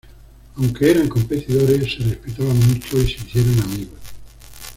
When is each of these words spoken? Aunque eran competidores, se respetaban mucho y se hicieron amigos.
Aunque 0.57 0.89
eran 0.89 1.07
competidores, 1.07 1.93
se 1.93 1.99
respetaban 2.03 2.57
mucho 2.57 2.97
y 2.97 3.05
se 3.07 3.17
hicieron 3.23 3.59
amigos. 3.61 3.99